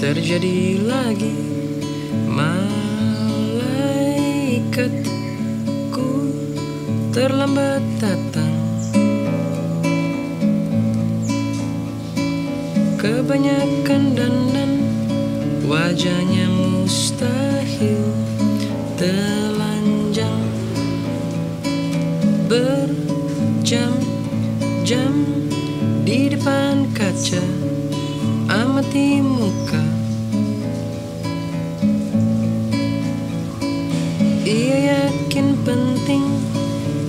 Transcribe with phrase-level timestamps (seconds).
[0.00, 1.36] terjadi lagi.
[2.24, 3.20] Malaikatku
[7.12, 8.56] terlambat datang.
[13.00, 14.84] Kebanyakan dandan
[15.64, 18.04] Wajahnya mustahil
[19.00, 20.44] Telanjang
[22.44, 23.94] Berjam-jam
[26.04, 27.40] Di depan kaca
[28.52, 29.79] Amati muka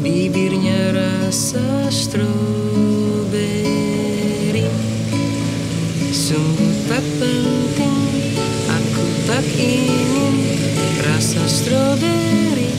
[0.01, 2.25] Bibirnya rasa stroberi.
[6.09, 7.93] Sungguh tak penting
[8.65, 10.57] Aku tak ingin
[11.05, 12.73] Rasa stroberi.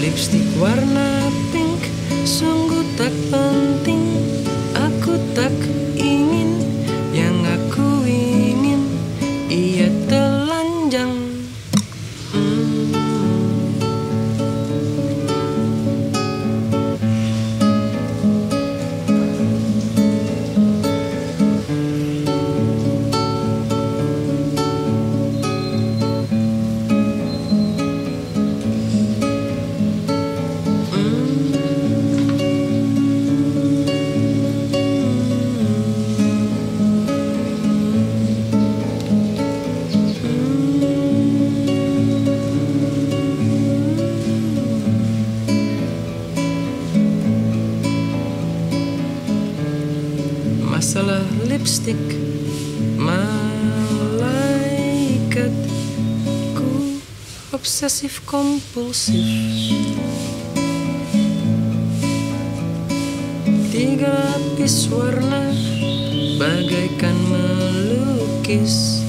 [0.00, 1.92] Lipstick warna pink
[2.24, 4.16] Sungguh tak penting
[4.72, 5.52] Aku tak
[5.92, 6.56] ingin.
[7.12, 8.80] Yang aku ingin
[9.52, 11.25] Ia telanjang
[50.76, 51.96] Masalah lipstick
[53.00, 53.40] Malaikatku
[57.48, 59.24] Obsesif kompulsif.
[63.72, 65.48] Tiga lapis warna
[66.36, 69.00] Bagaikan melukis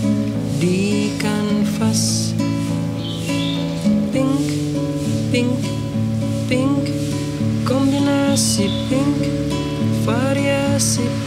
[0.64, 2.32] Di kanvas.
[4.16, 4.48] Pink,
[5.36, 5.60] pink,
[6.48, 6.96] pink
[7.68, 9.20] Kombinasi pink
[10.08, 11.04] Variasi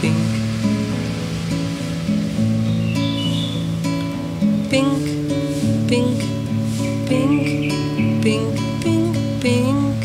[4.71, 5.03] Pink,
[5.91, 6.15] pink,
[7.03, 7.75] pink,
[8.23, 9.11] pink, pink,
[9.43, 9.99] pink.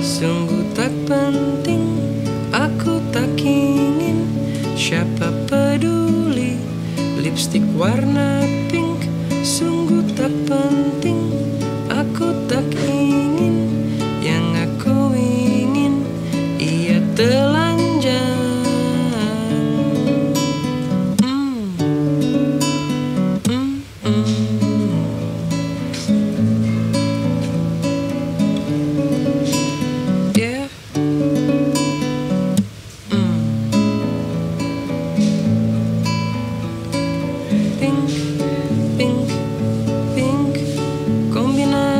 [0.00, 2.00] Sungguh tak penting
[2.56, 4.24] Aku tak ingin
[4.80, 6.56] Siapa peduli.
[7.20, 8.40] Lipstick warna
[8.72, 9.04] pink
[9.44, 9.75] Sungguh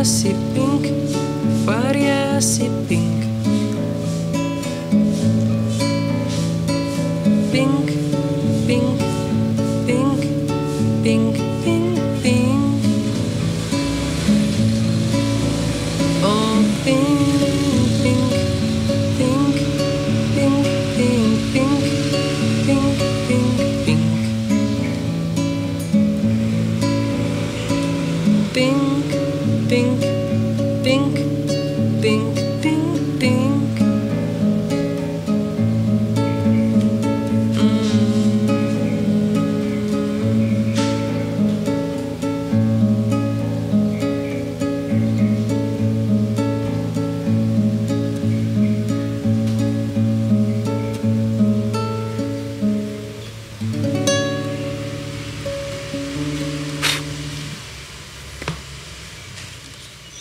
[0.07, 0.87] parece pink,
[1.67, 2.71] parece.
[7.51, 7.91] Pink,
[8.69, 9.06] pink.